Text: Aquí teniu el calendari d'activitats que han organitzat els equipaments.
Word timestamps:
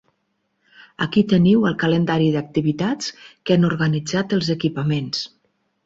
Aquí 1.07 1.23
teniu 1.33 1.67
el 1.71 1.77
calendari 1.85 2.31
d'activitats 2.37 3.13
que 3.43 3.59
han 3.61 3.71
organitzat 3.71 4.39
els 4.41 4.53
equipaments. 4.59 5.27